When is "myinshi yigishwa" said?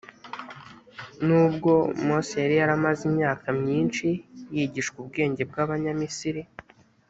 3.61-4.97